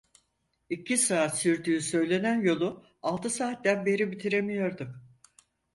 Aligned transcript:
İki 0.69 0.97
saat 0.97 1.37
sürdüğü 1.39 1.81
söylenen 1.81 2.41
yolu, 2.41 2.83
altı 3.01 3.29
saatten 3.29 3.85
beri 3.85 4.11
bitir 4.11 4.31
emiyorduk. 4.31 4.99